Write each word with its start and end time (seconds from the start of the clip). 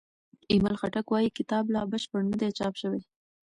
ایمل 0.51 0.75
خټک 0.79 1.05
وايي 1.09 1.29
کتاب 1.37 1.63
لا 1.73 1.81
بشپړ 1.91 2.21
نه 2.31 2.35
دی 2.41 2.49
چاپ 2.57 2.73
شوی. 2.81 3.01